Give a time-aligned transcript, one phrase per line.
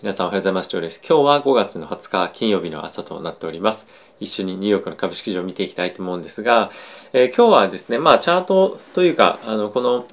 [0.00, 0.70] 皆さんおはようございます。
[0.70, 3.88] 今日は5月の20日金曜日の朝となっております。
[4.20, 6.70] 一緒にニューヨークの株式市場を見ていきたいと思うんですが、
[7.12, 10.06] えー、今日はですね、まあチャートというか、あのこの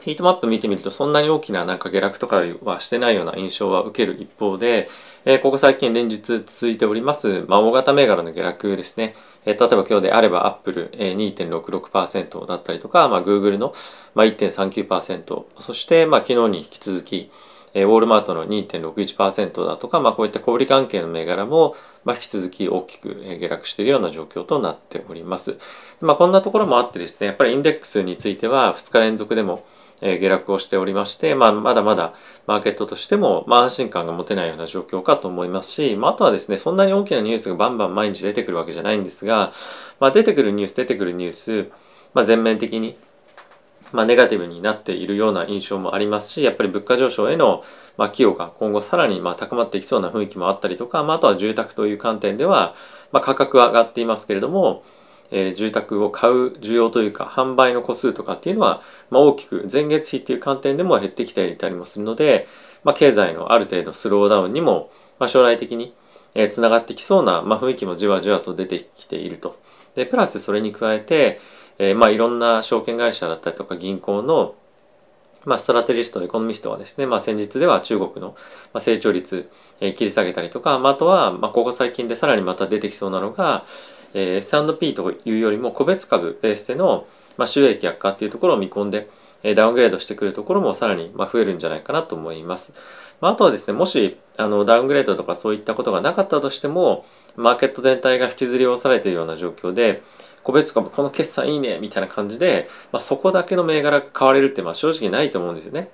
[0.00, 4.88] ヒートマップ見てみるとそんなに大きななんか下落とかはしてないような印象は受ける一方で、
[5.26, 13.74] えー、ここ最近連日続いております、まあ、大型銘柄の下落ですね、えー、例えば今日であればアップル、えー、2.66%だったりとか、まあ、Google の、
[14.14, 17.30] まあ、1.39%そしてまあ昨日に引き続き
[17.74, 21.74] えウォールマートの2.61%だとか、まあ、こういった小売関係の銘柄も、
[22.04, 25.58] まあ、引き続き大きく下落しているような状況となっております。
[26.00, 29.64] まあ、こんなところもあってですね、やっぱりインデックスについては2日連続でも
[30.02, 32.12] 下落をしておりまして、まあ、まだまだ
[32.46, 39.52] マーケットとしても、まあ、安心感が持てないような状況かと思いますし、まあ、あとはですね、そんなに大きなニュースがバンバン毎日出てくるわけじゃないんですが、
[40.00, 41.70] まあ、出てくるニュース、出てくるニュース、
[42.14, 42.96] まあ、全面的に
[43.92, 47.62] まあ、ネガティブになっているような印象もありますしやっぱり物価上昇への、
[47.96, 52.74] まあ、寄与が今後さらにまあ高まっていきそうな雰囲気もあったりとか、まあ、あとは住宅という観点では、
[53.12, 54.82] まあ、価格は上がっていますけれども、
[55.30, 62.46] えー、住宅を買う需要というか販売の個数とかっていうのは、まあ、大きく前月比っていう観点でも減ってきていたりもするので、
[62.84, 65.94] まあ、経済のある程度スローダウンにも、まあ、将来的に
[66.34, 69.60] えー、つながってきそうな、まあ、雰囲気もじわじわと出てきていると。
[69.94, 71.38] でプラスそれに加えて、
[71.78, 74.54] えー、まあいろんな証券会社だったりとか銀行の
[75.44, 78.36] まあ、ストラテジスト、エコノミストはですね、まあ、先日では中国の
[78.80, 83.64] 成長率、えー、切り下げたりとか、まあ、あとは、まあ、ここ最近でさらにまた出てきそうなのが、
[84.14, 87.06] えー、S&P というよりも個別株ベースでの、
[87.36, 89.08] まあ、収益悪化っていうところを見込んで、
[89.42, 92.74] えー、ダウングレードしてくるところもさらに、まあ、増えるんじゃないかなと思います。
[93.20, 97.04] まあ、あとはですね、もしあのダウングレードとかそういったことがなかったとしても、
[97.36, 100.02] マーケット全体が引きずり下されているような状況で、
[100.42, 105.90] 個別株この決算いいねみたいな感じで、まあ、そこだけの銘柄が買われるってまあ正直ないと思うんですよね。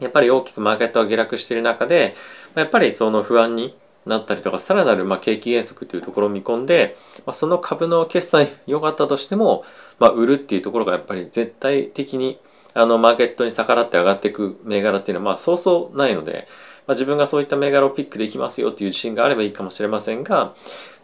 [0.00, 2.14] やっぱり大きくマーケットが下落している中で
[2.56, 6.96] ま、やっぱりその不安になったりとか、さらなるま景気減速というところを見込んで、
[7.26, 9.64] まあ、その株の決算良かったとしても、
[9.98, 12.40] まあ、売るっていうところがやっぱり絶対的に
[12.72, 16.46] あのマーケットに逆らって上がっていく銘柄っていうのはまあそうそうないので、
[16.86, 20.54] まあ、自分がそういった銘柄をピックできますよっていう自信があればいいかもしれませんが、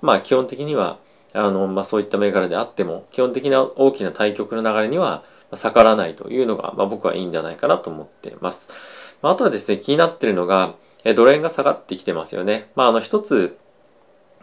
[0.00, 0.98] まあ基本的には
[1.34, 8.70] あの、まあ、そういった銘柄であっても基本的な大きな対局の流れには逆らないというのが、まあ、僕はいいんじゃないかなと思っています。
[9.22, 12.70] まあ、あとはですね気になってるのがえドル円が下がってきてますよね。
[12.74, 13.58] まあ、あの一つ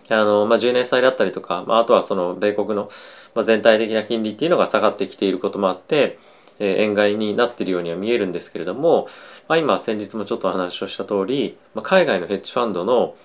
[0.10, 2.90] あの、まあ、10年債だったりとか、まあ、あとはその米国の、
[3.36, 6.20] まあ、全体的な金利っていうのが下がってきていることもあって、
[6.60, 9.08] えー、円買いになっているようには見えるんですけれども、
[9.48, 13.16] まあ、今先日もちょっとお話をした通り、まあ、海外のヘッジファンドの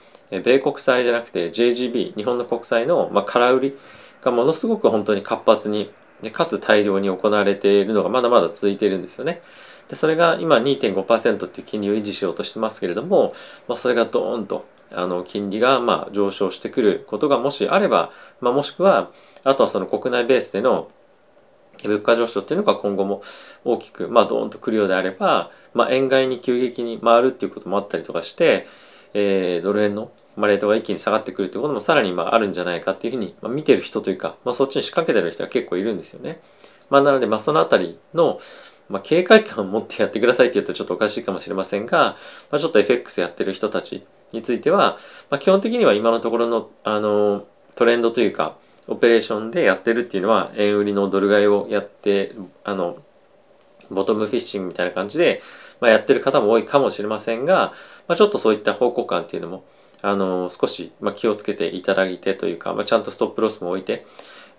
[0.41, 3.79] 米国債じゃなくて JGB 日本の国債の、まあ、空売り
[4.23, 5.91] がものすごく本当に活発に
[6.23, 9.43] でかつ大量に行われているのがまだまだ続いているんですよね。
[9.89, 13.35] でそれが今2.5%っていう金利を維持しようとしてますけれども、
[13.69, 19.11] まあ、それがドーンとあの金利がま上昇してくることがもしあれば、まあ、もしくは
[19.43, 20.89] あとはその国内ベースでの
[21.83, 23.23] 物価上昇っていうのが今後も
[23.65, 28.67] 大きく、まあ、ドーンとくるようであれば、まあ、円買いに急激に回るっていうこともあったりとかして、
[29.13, 36.41] えー、ドル円のまあ、レートが一気に下がってくるってこともさらにまああるんじゃないかっていうふうに、まあ、見てる人というか、まあ、そっちに仕掛けてる人は結構いるんですよね。
[36.91, 38.39] まあ、なので、まあ、そのあたりの、
[38.89, 42.17] まあ、警戒感を持ってやってくださいって言うとちょっとおかしいかもしれませんが、
[42.51, 44.99] まあ、ちょっと FX やってる人たちについては、
[45.31, 48.57] まあ、基本的には今のところのあのトレンドというか
[48.87, 52.99] オペレーションでやってるっていうのは円売りのドル買いをやってあの
[53.91, 55.41] ボトムフィッシングみたいな感じで、
[55.81, 57.73] まあ、やってる方も多いかもしれませんが、
[58.07, 59.65] まあ、ちょっとそういった方向感っていうのも
[60.05, 64.07] あの少し、ま、気をつけていただいてというか、ま、ちゃんとストップロスも置いて、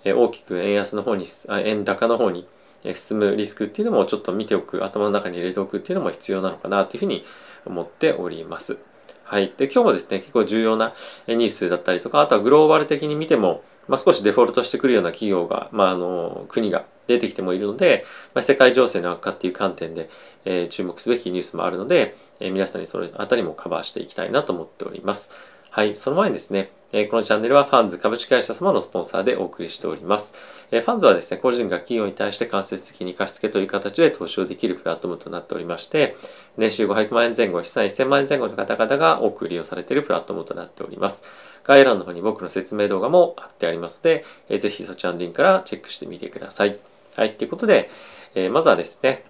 [0.03, 1.25] え大きく円安の方に
[1.63, 2.47] 円高の方に
[2.93, 7.23] 進むリスクっていうのもちょっと見ておく頭の中に入れておくっていうのも必要なのかなというふうに
[7.65, 8.77] 思っております。
[9.23, 9.53] はい。
[9.57, 10.93] で、今日もですね、結構重要な
[11.27, 20.09] ニュースだったりとか、あとはグローバル的に見ても、まあ、少しデフォルトしてくるような企業が、まあ、あの国が出てきてもいるので、まあ、世界情勢の悪化っていう観点で、
[20.45, 25.29] えー、注目すべきニュースもあるので、えー、皆さんにそれあたりもカバーしていきたいなと思っております。
[25.75, 30.33] はい、その前にですね、えこのチャンネルはファンズ株式会社様のスポンサーでお送りしております。
[30.71, 36.15] えファンズはですね、個人が企業に対して間接的に貸付という形で投資をできるプラットフォームとなっておりまして、
[36.55, 41.23] 年収500万円前後、資産1000万円前後の方々が多く利用されているプラットフォームとなっております。
[41.65, 46.94] 概要欄の方に僕の説明動画も貼ってありますので、えぜひそちらのリンクからチェックしてみてください。
[47.17, 47.89] はい、ということで、
[48.35, 49.23] えまずはですね、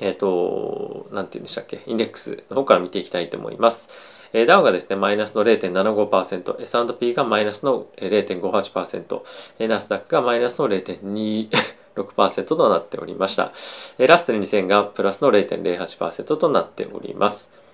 [0.00, 3.88] えっ、ー、と、なんて言うんでしたっけ、インデックスの方から見ていきたいと思います。
[4.32, 13.52] えー、ダウがですね、マイナスの0.75%、S&P がマイナスの0.58%、ナスダックがマイナスの0.26%となっておりました。
[13.98, 17.67] ラステル2000がプラスの0.08%となっております。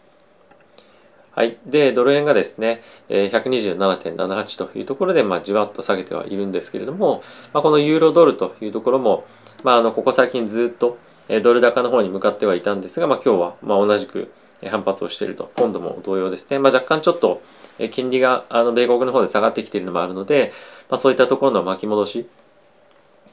[1.34, 1.58] はい。
[1.66, 7.22] で、ドル円がですね、127.78というところで、まあ、じわっと下げてはいるんですけれども、
[7.52, 9.24] まあ、このユーロドルというところも、
[9.64, 10.96] まあ、あの、ここ最近ずっと
[11.42, 14.30] ドル高の方に向かってはいたんですが、まあ、今日はま同じく
[14.70, 15.50] 反発をしていると。
[15.56, 16.58] ポンドも同様ですね。
[16.58, 17.42] まあ、若干ちょっと
[17.90, 20.52] 金利があの米国の方で下がってきているのもあるので、
[20.88, 22.28] まあ、そういったところの巻き戻し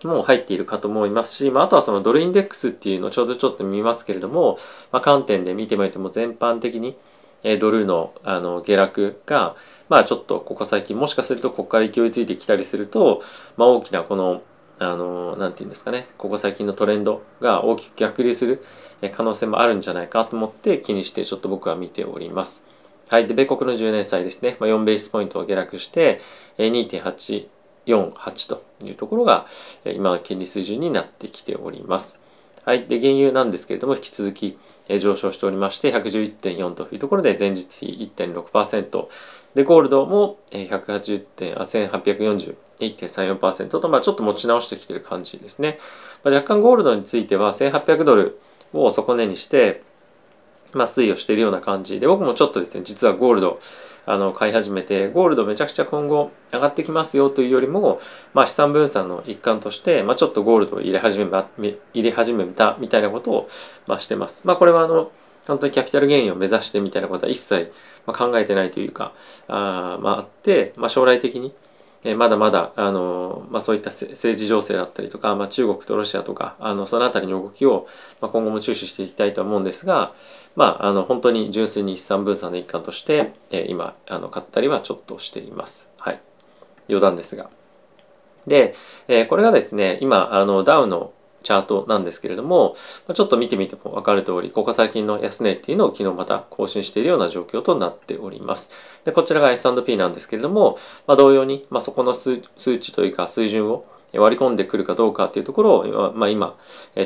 [0.03, 4.57] も入っているかと思いますし、まあ、あとはそのドルインデックスっていうのをちょうどちょっと見ますけれども、
[4.92, 6.98] まあ、観点で見てみても全般的に
[7.43, 9.55] えドルのあの下落が、
[9.89, 13.21] まあ、ちょっとここ最近もしかするとここから勢いついてきたりすると、
[13.57, 14.41] まあ、大きなこの
[14.79, 18.63] あの何て言うんですかねここ最近のトレンドが大きく逆流する
[19.11, 22.65] 可能性もあるんじゃないかと思って気にしてちょっと僕は見ております。
[23.11, 23.27] はい。
[23.27, 24.55] で、米国の10年債ですね。
[24.61, 26.21] まあ、4ベースポイントを下落して
[26.57, 29.47] 2.848というところが
[29.83, 32.23] 今の金利水準になってきております。
[32.63, 32.88] はい。
[32.88, 34.60] で、原油なんですけれども、引き続き
[35.00, 39.08] 上昇しておりまして、111.4というところで前日比1.6%。
[39.56, 45.80] で、ゴールドも180点、あ、1841.34%と、まあ、ちょっと持ち直してきてる感じですね。
[46.24, 48.40] まあ、若干ゴールドについては1800ドル
[48.74, 49.81] を底値にして、
[50.73, 53.59] まあ、推移をしているような感じで、僕もちょっとですね、実はゴールド、
[54.06, 58.00] あの買い始めてゴールドめちゃくちゃ今後上がってきますよというよりも、
[58.33, 61.27] まあ、資産分散の一環として、まあ、ちょっとゴールドを入れ始め
[61.59, 63.50] 入れ始めたみたいなことを、
[63.88, 64.41] まあ、してます。
[64.45, 65.12] まあ、これはあの
[65.47, 67.71] 本当にキャピタルゲインを目指してみたいなことは一切
[68.06, 69.13] 考えてないというか
[69.47, 71.53] あ,、まあ、あって、まあ、将来的に
[72.03, 77.88] えまだまだあの、まあ、そういった政治情勢だったりとか、まあ、中国とロシアとかあのその辺りの動きを、
[78.21, 80.13] まあ、今後も注視していきたいと思うんですが、
[80.56, 85.89] まあ、あの本当に純粋に一産分散の一環として、え今あの買ったりはちょっとしています。
[85.98, 86.19] はい、
[86.89, 87.50] 余談ですが。
[88.48, 88.74] で、
[89.07, 92.75] えこれがですね今あのダウのチャートなんですけれども、
[93.13, 98.71] ちょっと見てみても分かる通り、ここ最近の安値っていうのを昨日また更新しているような状況となっております。
[99.05, 100.77] で、こちらが S&P なんですけれども、
[101.07, 106.55] まあ、同様に、まあ、そこの数値というか水準を割り込んでくるかどうかっていうところを、まあ、今、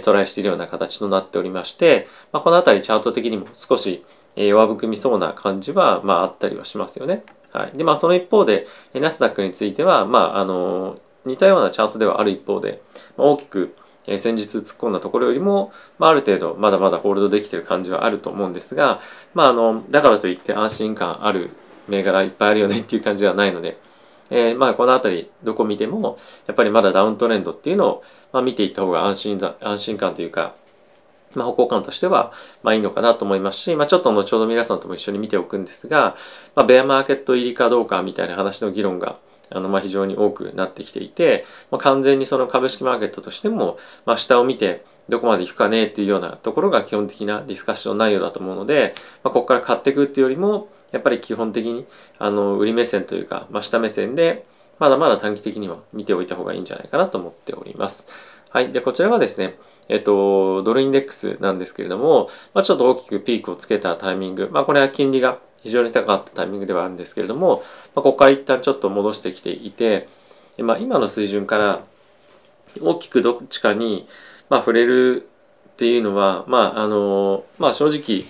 [0.02, 4.04] トライしているような形となっておりまして、まあ、この辺りチャート的にも少し
[4.36, 7.24] 弱含みそうな感じは、まあ、あったりはしますよね。
[7.52, 7.78] はい。
[7.78, 12.82] で、まあ、その一方で、ナスダックについては、まあ、あの、似たようなチャートではある一方で、
[13.18, 13.76] ま、大きく
[14.08, 19.00] え先日突っ込んだところよりも、まあ、ある程度まだまだホールドできてる感じはあると思うんですが、
[19.34, 21.52] まあ、あのだからといって安心感ある
[21.88, 23.78] 銘柄いっぱいあるよねっていう感じではないので、
[24.30, 26.18] えー、まあこの辺りどこ見ても
[26.48, 30.56] やっぱりまだダウントレンドっていうのを、まあ、見ていった方が安心だ安心感というか、
[31.36, 32.32] まあ、方向感としては
[32.64, 36.16] まあいいのかなと思いますし、まあ、ちょっと後ほど皆さんとも一緒に見ておくんですが、
[36.56, 39.18] まあ、ベアマーケット入りかどうかみたいな話の議論が
[39.50, 51.86] あのま非常に多くなってきていて、まあ、完全にその株式マーケットとしても、まあ、下を見てどこまでいくかねっていうようなところが基本的なディスカッション内容だと思うので、まあ、ここから買っていくっていうよりもやっぱり基本的に
[52.18, 54.46] あの売り目線というか、ま、下目線で
[54.80, 58.10] まだまだ短期的には見ておいた方がいいんじゃないかなと思っております。
[58.50, 58.72] はい。
[58.72, 59.58] で、こちらがですね、
[59.90, 67.64] えっと、ドルインデックスなんですけれども、まあ、ちょっと大きくピークをつけたタイミング、まあ、これは金利が非常に高かったタイミングではあるんですけれども、
[67.96, 70.08] まあ、ここから一旦ちょっと戻してきていて、
[70.60, 71.84] まあ、今の水準から
[72.80, 74.08] 大きくどっちかに、
[74.48, 75.28] まあ、触れる
[75.70, 78.26] っていうのは、まああのまあ、正直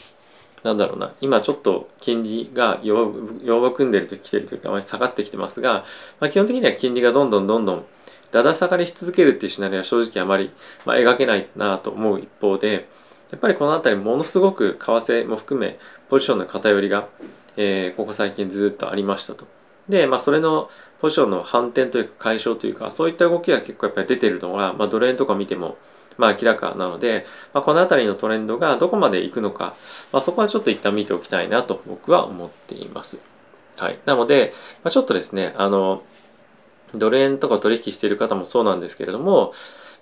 [0.63, 3.11] なんだろうな今ちょっと金利が弱
[3.43, 5.83] 含んでるときてるというか、まあ、下がってきてますが、
[6.21, 7.85] まあ、基本的には金利がどんどんどんどん
[8.31, 10.51] だだ下がりし続けるっていうシナリオは正直あまり、
[10.85, 12.87] まあ、描けないなと思う一方で
[13.31, 15.77] やっぱりこの辺りものすごく為替も含め
[16.15, 17.09] ポジションの偏りが、
[17.57, 19.47] えー、ここ最近ずっとありましたと。
[19.89, 20.69] で、まあ、それの
[21.01, 25.75] ポジションの反転というか解消というかそういった動きが結構やっぱり出てるのが、まあ、ドル円とか見ても
[26.17, 29.75] まあ明らかなので、まあ、この辺りのトレンドがどこまでいくのか、
[30.13, 33.19] まあ、そこはちょっと一旦見ておきたいなと僕は思っています。
[33.75, 34.53] はい、なので、
[34.85, 36.01] まあ、ちょっとですねあの
[36.93, 39.51] ドル円とか取引している方もそうなんですけれども、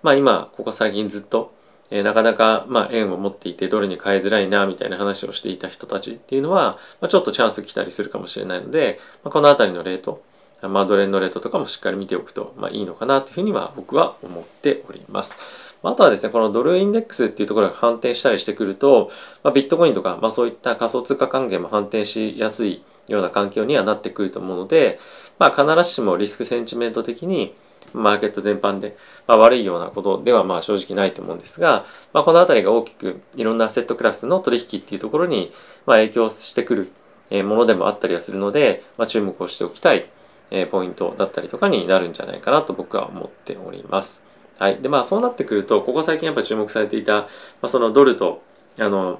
[0.03, 1.55] まあ、今ここ最近ずっと
[1.89, 10.23] えー、なかなか、まあ、円を持っていてドルに変えづらいなみたいな話をしていた人たちっていうのは、まあ、ちょっとチャンス来たりするかもしれないので、まあ、この辺りのレート、
[10.61, 15.37] まあ、ドル円のレートとかもしっかり見ておくと、まあ、いいのかなというふうには僕は思っております。
[15.83, 19.11] あとはですね、このドルインデックスっていうところが反転したりしてくると、
[19.43, 24.97] まあ、ビットコインとか、まあ、そういった仮想通貨関係も反転しやすいような環境にはなってくると思うので、
[25.39, 27.53] まあ、必ずしもリスクセンチメント的に
[27.93, 28.97] マーケット全般で、
[29.27, 35.51] まあ、悪いようなことではまあ正直ないと思うんですが、まあ、この辺りが大きくいろんなアセットクラスの取引っていうところに
[35.85, 36.91] まあ影響してくる
[37.43, 40.07] ものでもあったりはするので、まあ、注目をしておきたい
[40.71, 44.25] ポイントだったりとかになるんじゃないかなと僕は思っております。
[44.59, 44.75] はい。
[44.75, 47.27] で、まあそうなってくると、ここ最近やっぱ注目されていた、ま
[47.63, 48.43] あ、そのドルと、
[48.79, 49.19] あの、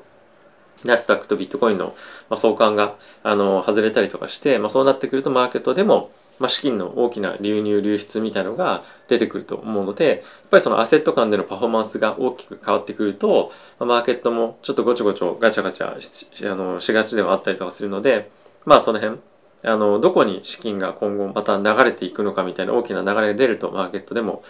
[0.85, 1.95] ナスダックとビットコインの
[2.35, 18.31] 相関があの外れたりとかして、まあ、そうなってくるとマーケットでもまあ、資金の大きな流入流出みたいのが出てくると思うのでやっぱりそのアセット間でのパフォーマンスが大きく変わってくると、まあ、マーケットもちょっとごちょごちょガチャガチャしあのしがちではあったりとかするので
[18.65, 19.19] まあその辺
[19.65, 24.43] あのどこに資金が今後また流れていくのかみたいな大きな流れが出るとマーケットでも、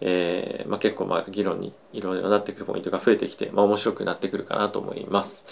[0.00, 5.46] えーまあ、結構まあ議論にいろいろなってくるポイントが増えてきて、まあ、面白くなってくるかなと思います。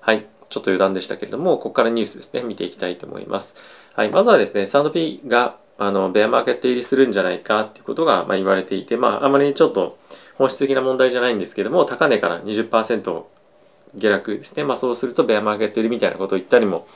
[0.00, 0.26] はい。
[0.48, 3.56] ちょっと余談でしたけれども、ここからニュースですね、見ていきたいと思います。
[3.94, 4.10] はい。
[4.10, 9.96] まずはですね、サンド P があのベアマーケット入りするんじゃないかっていうことがまあ言われていて、まあ、あまりちょっと
[10.34, 13.22] 本質的な問題じゃないんですけども高値から20%
[13.94, 16.86] 下落ですね、まあ、そうするとベアマーケット入りみたいなことを言ったりも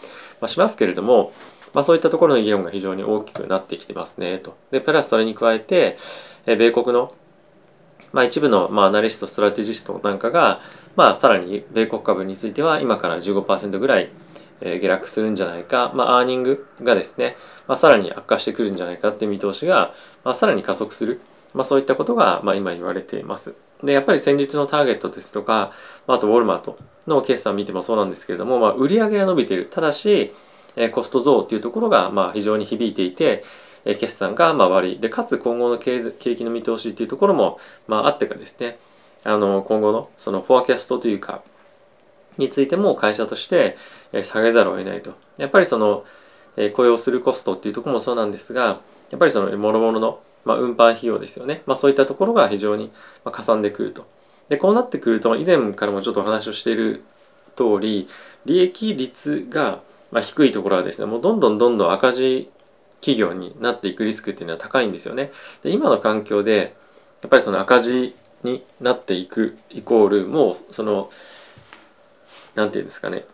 [0.40, 1.32] ましますけれども、
[1.73, 4.56] まあ、そういったところの議論が非常に大きくなってきてますねと。
[4.73, 5.97] でプラスそれに加えて
[6.47, 7.14] え米国の
[8.12, 10.61] まあ、一部の、まあ、アナリスト、ストラテジストなんかが、
[10.96, 14.11] まあ、さらに米国株については今から15%ぐらい
[14.61, 19.94] 下落するんじゃないか、まあ、 earning がですね、まあ、さらに悪化してくるんじゃないかっていう見通しが、
[20.25, 21.20] まあ、さらに加速する、
[21.54, 23.54] まあ、そういったことが、まあ、今言われています。
[23.82, 25.72] で、やっぱり先日のターゲットですとか、
[26.06, 29.68] あとウォルマートの決算見てもそうなんですけれども、まあ、売上が伸びている。
[29.70, 30.32] ただし、
[30.76, 33.44] えコスト増っていうところが、まあ、非常に響いていて、
[33.84, 35.00] え決算がまあ悪い。
[35.00, 37.58] で、かつ今後の景気の見通しっていうところも、
[37.88, 38.78] まあ、あってかですね、
[39.25, 41.43] あの、今後のその forecast というか、
[42.38, 43.76] についても会社として
[44.23, 45.12] 下げざるを得ないと。
[45.37, 46.05] やっぱりその
[46.75, 51.62] 雇用するコストっていうとこもそうなんですが、やっぱりその諸々の、まあ、運搬費用ですよね。
[51.67, 52.91] まあ、そういったところが非常に
[53.25, 54.07] まあかさんでくると。
[54.49, 57.05] で、こうなってくると、以前からもちょっとお話をしている
[57.57, 58.09] 通り、
[58.45, 62.50] 利益率がま低いところはですね、もうどんどんどんどん赤字
[63.00, 65.33] 企業になっていくリスクっていうのは高いんですよね。
[65.62, 66.75] で、今の環境で、
[67.23, 71.11] やっぱりその赤字になっていくイコール、もうその
[72.54, 73.25] 何て言うんですかね。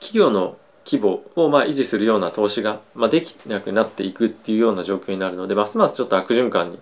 [0.00, 6.78] 企業の規模をま維持するような投資がまできなくなっていくっていうような状況になるのでますますちょっと悪循環に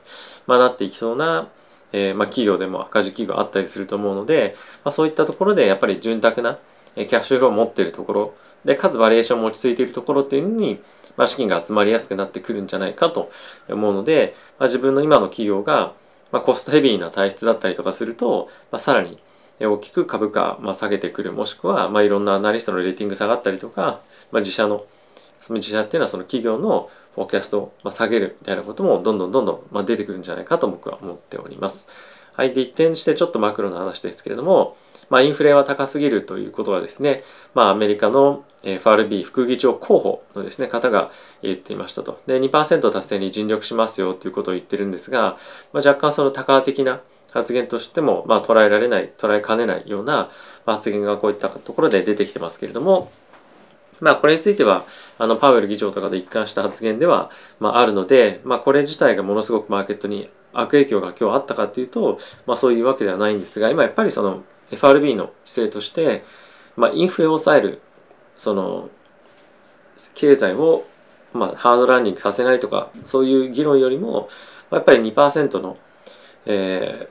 [0.46, 1.48] まなっていきそうな、
[1.92, 6.58] え、ま企業でも赤字企業あったりすると思うので、まあ、そういったところでやっぱり潤沢な
[6.96, 10.82] キャッシュフローを持ってるところでかつバリエーションも落ち着いているところっていうのに、
[11.16, 13.30] ま、資金が集まりやすくなってくるんじゃないかと
[13.68, 15.94] 思うので、まあ、自分の今の企業が、
[16.34, 19.20] まあ、コストヘビーな体質だったりとかすると、まあ、さらに
[19.60, 24.00] 大きく株価、まあ、下げてくるもしくは、まあ、いろんなアナリストのレーティング下がったりとか、
[24.32, 24.84] まあ、自社の
[25.40, 31.86] その自社っていうのはその企業のフォーキャストを下げるみたいなこともどんどんどんどんまあ出てくるんじゃないかと僕は思っております。
[32.32, 32.52] はい。
[32.52, 34.76] で、一転してちょっとマクロの話ですけれども、
[35.10, 37.22] まあ、インフレは高すぎるということはですね、
[37.54, 41.10] まあ、アメリカの FRB 副議長候補のですね、方が
[41.42, 42.20] 言っていましたと。
[42.26, 45.36] で、2%達成に尽力しますよということを言ってるんですが、
[45.72, 47.00] まあ、若干その高的な
[47.34, 50.30] 発言としても、まあ、捉えられない捉えかねないような
[50.64, 53.10] 発言がこういったところで出てきてますけれども
[54.00, 54.84] まあこれについては
[55.18, 66.22] あのパウエル議長とかで一貫した発言では、まあ、あるので、まあ、これ自体がものすごくマーケットに悪影響が今日あったかっていうと、まあ、そういうわけではないんですが今やっぱりその FRB の姿勢として、
[66.76, 67.80] まあ、インフレを抑える
[68.36, 68.88] その
[70.14, 70.84] 経済を、
[71.32, 74.28] まあ、ハードランディングさせないとかそういう議論よりも、
[74.70, 75.76] ま、やっぱり2%の、
[76.46, 77.08] え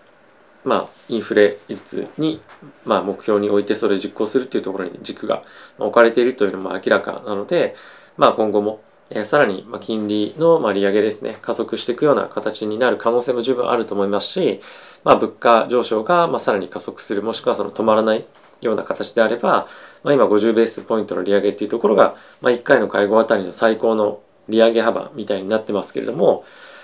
[0.65, 2.42] ー、まあ、インフレ率に、
[2.86, 5.44] まあ、目標に置いてそれを実行するっていうところに軸が
[5.77, 7.75] 置かれているというのも明らかなので、
[8.18, 14.62] まあ、今後も、えー、さらに、金利の、利上げですね加速していくような形になる可能性も十分あると思いますし、
[15.03, 18.25] まあ、物価上昇が、まあ、さらに加速するもしくはその止まらない
[18.65, 19.67] ような形であれば、
[20.03, 26.43] まあ、今50ベースポイントの利上げっていうところが、まあ、1回の会合あたりの最高の利上げ幅みたいになってますけれども、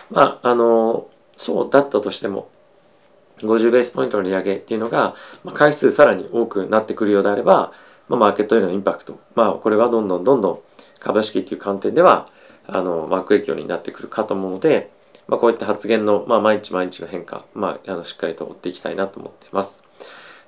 [0.10, 1.08] まあ、あの
[1.38, 2.50] そうだったとしても
[3.40, 7.72] 50ベースポイントの利上げっていうのが、まあ、回数さらに多くなってくるようであれば、
[8.08, 10.60] まあ、マーケットへのインパクト、まあ、これはどんどんどんどん
[11.00, 12.28] 株式っていう観点では
[12.68, 14.92] あの悪影響になってくるかと思うので、
[15.28, 19.89] まあ、こういった発言の、まあ、毎日毎日の変化、まあ、あのしっかりと追っていきたいなと思っています。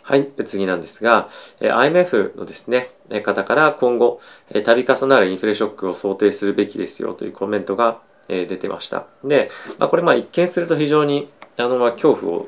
[0.04, 1.30] はい、次なんですが、
[1.60, 2.90] IMF のですね、
[3.24, 4.20] 方から今後、
[4.52, 9.06] 度重なるインフレショックを想定するべきですよというコメントが出てました。
[9.24, 12.48] で、まあ、これまあ一見すると非常にあのまあ恐怖を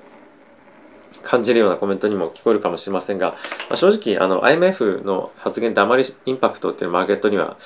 [1.21, 3.37] 感じるようなコメントにも聞こえるかもしれませんが、ま
[3.71, 7.57] あ、正直あの IMF の発言ってあまりインパクトっていうマーケットには、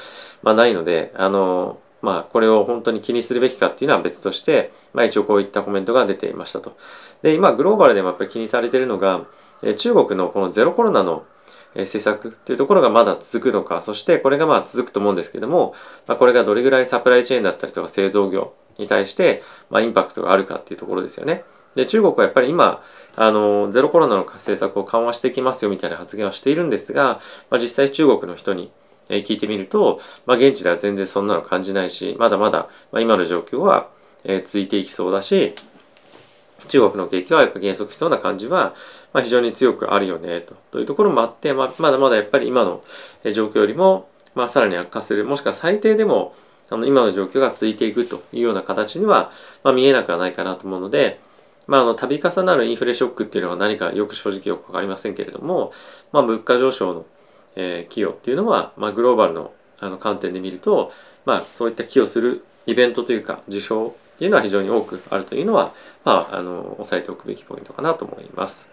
[0.43, 6.77] まあ、ないのであの、まあ、これを本当に気にするべきかっていうのは別として、まあ、一応こういったコメントが出ていましたと。
[7.23, 9.25] で今グローバルでもやっぱり気にされているのが
[9.77, 11.25] 中国のこのゼロコロナの
[11.75, 15.73] 政策っていうところがまだ続くのかそしてこれがまあ続くと思うんですけども、
[16.07, 21.43] まあ、これがどれぐらいサプライチェーンだったりとか製造業に対して、まあ、インパクトがあるかっていうところですよね。
[21.75, 22.81] で中国はやっぱり今
[23.15, 27.19] あのゼロコロナの政策を緩和していきますよみたいな発言はしているんですが、
[27.51, 28.71] まあ、実際中国の人に
[29.09, 33.89] 聞いてみると、まあ、現地では全然そんなの感じないしまだまだ今の状況は
[34.43, 35.53] 続いていきそうだし
[36.67, 38.73] 中国の景気はやっぱ減速しそうな感じは、
[39.13, 40.55] まあ、非常に強くあるよねと。
[40.71, 42.83] というところもあって、まあ、まだまだやっぱり今の
[43.31, 45.25] 状況よりも、まあ、さらに悪化する。
[45.25, 46.35] もしくは最低でも
[46.69, 49.31] あの今の状況が続いていくというような形には、
[49.63, 51.19] まあ、見えなくはないかなと思うので、
[51.67, 55.71] まあ、あの度重なるインフレショックっていうのは何かよく正直よく分かりませんけれども、
[56.11, 57.05] まあ、物価上昇の、
[57.55, 60.91] えー、寄与っていうのは、まあ、グローバルのあの観点で見ると、
[61.23, 68.67] まあ、そういった寄与するイベントというか事象っていうのは非常に多くあるというのは、まあ、あの押さえておくべきポイントかなと思います。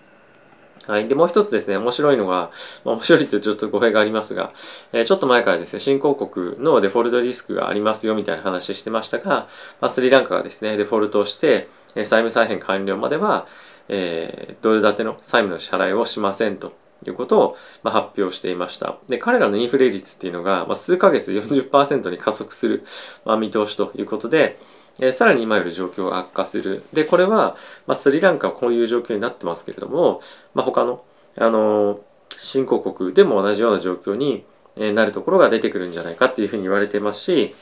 [0.86, 1.06] はい。
[1.06, 2.50] で、もう一つですね、面白いのが、
[2.82, 4.54] まあ、面白いというちょっと語弊がありますが、
[4.94, 9.48] えー、ちょっと前からですね、新興国のデフォルトリスクがありますよみたいな話してましたが、
[9.82, 13.46] まあ、スリランカがですね、デフォルトをして、債務再編完了までは、
[13.88, 16.72] えー、ドル建ての債務の支払いをしませんと
[17.06, 18.98] いうことを、まあ、発表していました。
[19.08, 22.84] で、彼らのインフレ率っていうのが、まあ、数ヶ月で40%に加速する、
[23.24, 24.58] まあ、見通しということで、
[25.00, 26.84] えー、さらに今より状況が悪化する。
[26.92, 30.20] で、これは、まあ、スリランカはこういう状況になってますけれども、
[30.54, 31.04] まあ、他の、
[31.38, 32.00] あのー、
[32.36, 34.44] 新興国でも同じような状況に
[34.76, 37.54] なるところが出てくるんじゃないかっていうふうに言われてますし、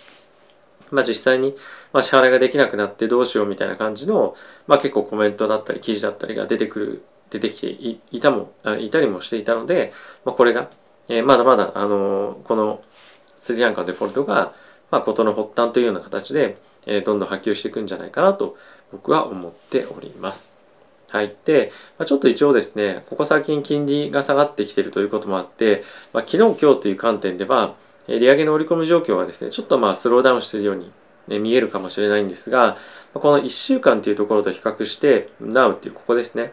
[0.91, 1.55] まあ、実際に、
[1.93, 4.35] まあ、支払いができなくなってどうしようみたいな感じの、
[4.67, 7.69] まあ、結構コメントだったり記事だったりが出てくる出てきて
[8.11, 9.93] いたもいたりもしていたので、
[10.25, 10.71] まあ、これが、
[11.09, 12.83] えー、まだまだ、あのー、この
[13.41, 14.55] スリランカデフォルトが、
[14.91, 18.57] まあ、事の発端というような形で、え、どんどん波及していくんじゃないかなと
[18.91, 20.57] 僕は思っております。
[21.09, 21.37] はい。
[21.45, 27.75] で、まあ、ちょっと一応ですね、ここ最近金利が下がってきてるということもあって、まあ、昨日今日という観点では、
[28.09, 30.91] 利上げの織り込み状況はですね、ちょっとまあスローダウンしているように、
[31.29, 32.77] ね、見えるかもしれないんですが、
[33.15, 36.53] この1週間というところと比較して、Now っていうここですね、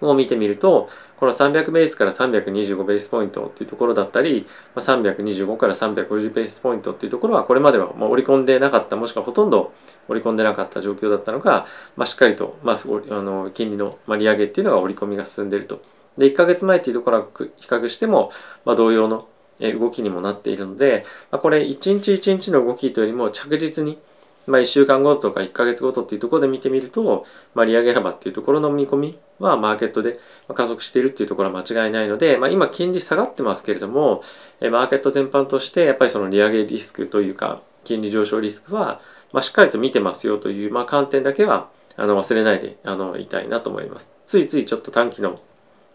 [0.00, 4.46] を見てみると、この300ベースから325ベースポイントっていうところだったり、
[4.76, 9.72] 325から350ベースポイントっていうところは、これまでは織り込んでなかった、もしくはほとんど
[10.08, 11.66] 織り込んでなかった状況だったのが、
[11.96, 15.80] まあ、しっかりと、まあ、あの金利の利上げっていうのが織り込みが進んでいると。
[16.18, 18.30] で、1ヶ月前っていうところは比較しても、
[18.64, 19.28] まあ、同様の
[19.60, 23.98] 動きにもなっているので、まあ、これ一日一日の動きというよりも着実に、
[24.46, 30.18] まあ、1週間ごととか1ヶ月ごとっていうところで見てみると、まあ、利上げ幅っていうところの見込みはマーケットで
[30.54, 34.22] 加速しているっていうところは間違いないので、まあ、今金利下がってますけれども
[34.60, 39.00] マーケット全般としてやっぱりその利上げリスクというか金利上昇リスクは、
[39.32, 44.10] ま、しっかりと見てますよという、まあ、観点だけはあの忘れないであのいたいなと思います。
[44.26, 45.40] ついついちょっと短期の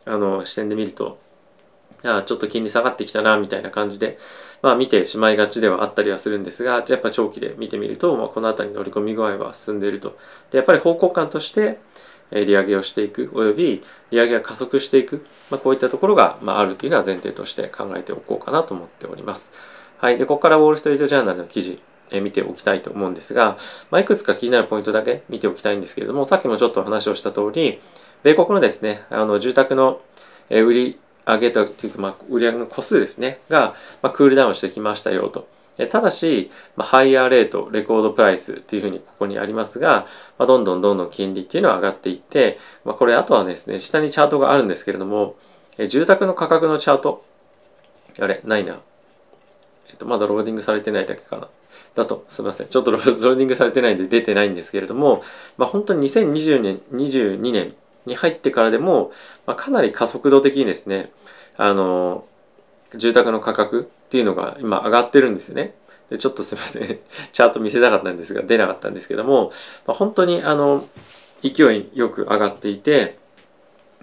[0.06, 1.20] あの視点で見ると
[2.04, 4.18] あちょっと金利下がってきたなみたいな感じで、
[4.62, 10.18] まあ、見てしまいがちではあったりはするんですがやっぱ長期で見てみると、まあ、この辺りの乗り込み具合は進んでいると
[10.52, 11.80] でやっぱり方向感として
[12.32, 19.52] 利上げをしていくおよび利上げが加速していく、まあ、こういったところが、まあ、あるというのは前提として考えておこうかなと思っております。
[19.98, 21.82] はい、でここからウォール・ストリート・ジャーナルの記事
[22.12, 23.58] え見ておきたいと思うんですが、
[23.92, 27.82] まあ、いくつか気になるポイントだけ見ておきたいんですけれどもさっきもちょっと話をした通り
[28.24, 30.02] 米国のですねあの住宅の
[30.50, 31.00] 売り
[31.34, 35.48] 上げたというか、まあ、売上の個数ですねが、まあ、クールダウンしてきましたよと。
[35.88, 45.36] ただし、まあ、ハイヤーレート、レコードプライスっていうふうにここにありますが、まあ、どんどんどんどん金利っていうのは上がっていって、まあ、これあとはですね、下にチャートがあるんですけれども、
[45.78, 47.24] え住宅の価格のチャート、
[48.20, 48.80] あれ、ないな。
[49.90, 51.48] えっと、まだローディングされてないだけかな。
[51.96, 52.68] だと、すみません。
[52.68, 55.24] ちょっとローディングされてないんで出てないんですけれども、
[55.58, 59.12] まあ、本当に2020年、22年に入ってからでも、
[59.46, 61.12] まあ、かなり加速度的にですね、
[61.60, 62.26] あの、
[62.96, 65.76] 住宅の価格っていうのが今上がってるんですね。
[66.10, 66.88] でちょっとすいません。
[67.34, 69.52] チャート見せたかったんですが、出なかったんですけども、
[69.86, 70.88] まあ、本当にあの、
[71.44, 73.18] 勢いよく上がっていて、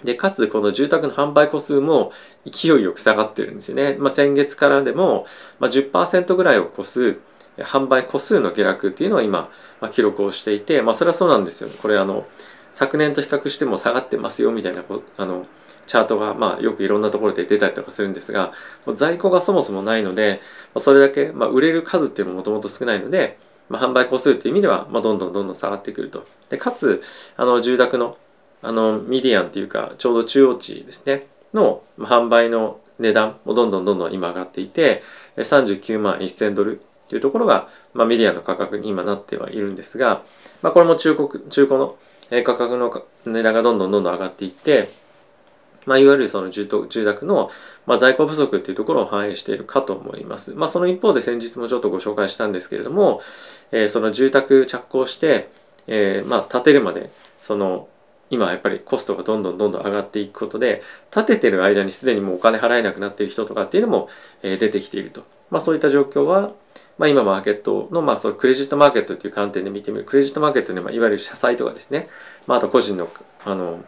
[0.04, 2.12] で、かつこの住宅の販売個数も
[2.44, 3.96] 勢いよく下がってるんですよね。
[3.98, 5.24] まあ、先月からでも、
[5.58, 7.18] まあ、10%ぐらいを超す
[7.56, 11.74] 販売個数の下落っていうのを今、まあ、記録をしていて、まあ、それはそうなんですよね。
[11.80, 12.26] これあの、
[12.70, 14.84] 昨年と比較しても下がってますよみたいな
[15.16, 15.46] あの
[15.86, 18.52] チャートが、まあ、よくいろんなところで出たりとかするんですが
[18.94, 20.40] 在庫がそもそもないので
[20.78, 26.24] それだけ、まあ、売れる数っていうのももともと少ないので、まあ、販売個数っていう意味では、まあ、どんどんどんどん下がってくると。
[26.50, 27.02] でかつ
[27.36, 28.16] あの住宅の
[28.62, 35.02] あのミディアンっていうかちょうど中央値ですねの販売の値段もどんどんどんどん今上がっていて
[35.36, 40.24] 39万1000ドルっていうところが、まあ、メディアの価格に今なってはいるんですが、
[40.62, 41.96] まあ、これも中国中古の
[42.44, 42.90] 価格の
[43.24, 44.88] 値段がどんどんどんどん上がっていって、
[45.86, 47.50] まあ、いわゆるその住宅の、
[47.86, 50.52] ま、在庫不足っていうところを反映しているかと思います。
[50.54, 53.22] まあ、その一方で先日もちょっとご紹介したんですけれども、
[53.72, 55.48] え、その住宅着工して、
[55.86, 57.88] え、まあ建てるまでその
[58.28, 64.08] 今やっぱりコストがどんどんどんどん上がっていくことで建ててる間にすでにもうお金払えなくなっている人とかっていうのも、
[64.42, 66.52] え出てきていると、まあ、そういった状況は、
[66.98, 72.08] まあ、今マーケットの,、まあそのクレジットマーケットっていう観点で見てみるクレジットマーケットで、まあ、いわゆる社債とかですね、
[72.48, 73.08] まあ、あと個人の
[73.44, 73.84] あの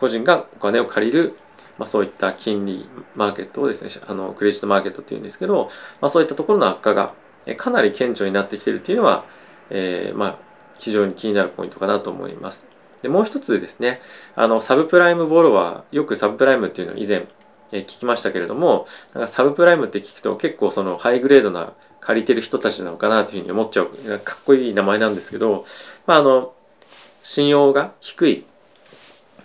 [0.00, 1.36] 個人がお金を借りる、
[1.78, 7.14] まあ、そういった金利マーケットをですねあのクレジットマーケットっていうんですけど、まあ、そういったところの悪化が
[7.56, 9.24] かなり顕著になってきてるっていうのは、
[9.70, 10.38] えー、まあ
[10.78, 12.70] 非常に気になるポイントかなと思います。
[13.02, 14.00] でもう一つですね
[14.34, 17.26] あのサブプライムボロワーよくサブプライムっていうのを以前
[17.72, 25.64] 聞きましたけれどもなんかサブプライムって聞くと結構そのハイグレードな借りてる人たちなのかなというふうに思っちゃうかっこいい名前なんですけど、
[26.06, 26.52] まあ、あの
[27.22, 28.46] 信用が低い、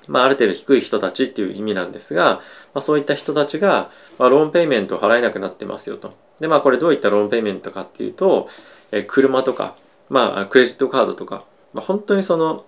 [0.08, 2.42] まあ、ある程度低い人たちっていう意味なんですが、ま
[2.76, 6.14] あ、そういった人たちが、まあ、ローンペイメントを払えなくなってますよと。
[6.40, 8.50] でまあこれどういったローンペイメントかっていうと、
[8.92, 9.76] え車とか、
[10.10, 12.66] まあ、クレジットカードとか、まあ、本当にその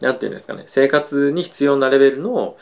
[0.00, 2.56] 何て言うんですかね生活に必要なレベルの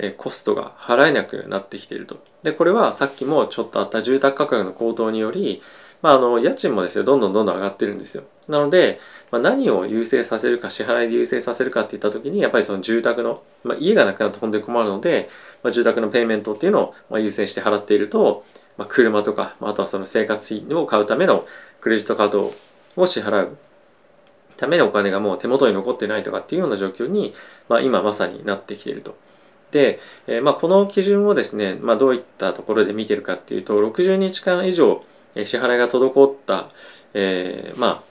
[0.00, 2.18] えコストが払えなくなってきていると。
[2.42, 5.60] でこれはさっきもちょっとあった住宅価格の高騰により、
[6.02, 8.24] まあ、あの家賃もですねどんどんどんどん上がってるんですよ。
[8.46, 8.98] なので、
[9.30, 15.28] まあ、何を優先させるか支払いで優先させるかっていった時にやっぱりその住宅の、まあ、家がなくなると本当に困るので、
[15.62, 18.44] まあ、住宅のペイメントっていうのをま優先して払っていると、
[18.76, 21.46] まあ、車とかあとはその生活費を買うための
[21.80, 22.54] クレジットカード
[22.96, 23.58] を支払う
[24.56, 27.34] ためのお金がもう手元に残ってないとかっていうような状況に、
[27.68, 29.16] まあ、今まさになってきていると。
[29.70, 36.70] で、えー、まあ、この基準をですね、まあ、どういったところで見てるかっていうと60日間以上支払いが滞った、
[37.14, 38.02] えー、まあ、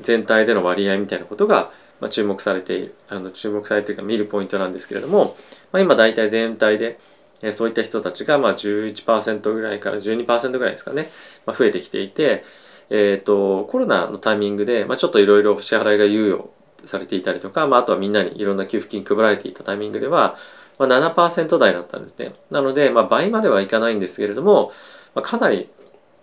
[0.00, 5.36] 全体での割合みたいなことが、まあ、注目されているあの注目されているか見るポイントなんですけれども、
[5.72, 6.98] まあ、今大体全体で、
[7.42, 11.08] えー、そういった人たちがまあ11%ぐらいから12%ぐらいですかね、
[11.46, 12.44] まあ、増えてきていて、
[12.90, 16.50] えーと、コロナのタイミングで、まあ、ちょっといろいろ支払いが猶予
[16.84, 20.36] されていたりとか、まあ、あとはみんなにいろんな給付金配られていたタイミングでは、
[20.78, 22.34] まあ、7%台だったんですね。
[22.50, 24.72] なので、まあ、倍まではいかないんですけれども、
[25.14, 25.70] まあ、かなり、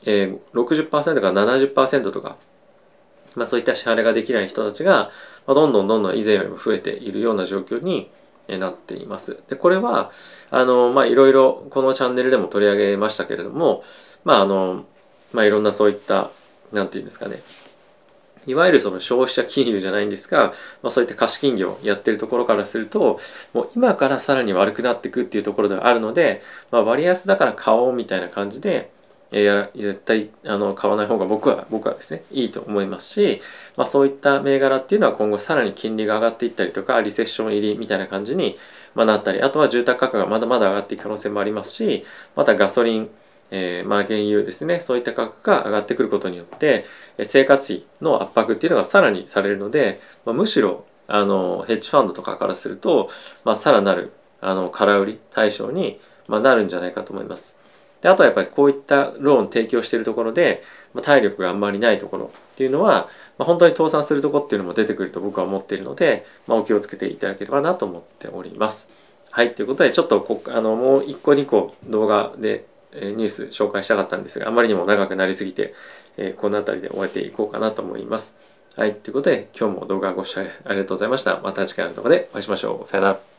[0.06, 2.38] えー、60%から70%とか、
[3.36, 5.12] まあ、そういった支払いができない人たちが、
[5.48, 8.10] まあ、どんどんどんどん以前よりも増えているような状況に
[8.48, 9.38] なっています。
[9.50, 10.12] でこれは
[10.50, 13.84] あの、まあ、いろいろこのチャンネルでも取り上げましたけれども、
[14.24, 14.86] まああの
[15.34, 16.32] まあ、いろんなそういった
[16.72, 17.42] 何て言うんですかね
[18.48, 23.20] いわゆるその消費者金融じゃないんですが、まあ、そういった貸金業やってるところからすると
[23.54, 28.92] もう今からさらに悪くなっていくっていうところではあるので、まあ、割安だから買おうみたいな感じで
[29.40, 33.42] や絶対あの買わない方が僕は僕はですねいいと思いますし、
[33.78, 38.58] まあ、そういった銘柄っていうのは今後さらに金利が上がっていったりとかリセッション入りみたいな感じに
[38.94, 42.04] まなったりあとは住宅価格がまだまだ上がっていく可能性もありますし
[42.36, 43.10] またガソリン
[43.54, 46.86] えー、まあ原油ですねそういった価格が上がってくることによって
[47.24, 53.10] 生活費の圧迫っていうのがさらにされるので、まあ、むしろあのヘッジファンドとかからすると、
[53.44, 57.61] まあ、さらなるあの空売り対象に、まあ、なるんじゃないかと思います。
[58.02, 68.90] であとはやっぱりこういったローン提供しているところで、まあ、体力があんまりないところっていうのは、まあ、本当に倒産するところっていうのも出てくると僕は思っているので、まあ、お気をつけていただければなと思っております。
[69.30, 75.74] はい、ということでちょっとこあのもう1個2個動画でニュース紹介したかったんですがあまりにも長くなりすぎて、
[76.18, 78.38] えこの辺りで終えていこうかなと思います。
[78.76, 81.40] はい、ということで今日も動画ご視聴ありがとうございました。
[81.42, 82.88] また次回の動画でお会いしましょう。
[82.88, 83.31] さよなら。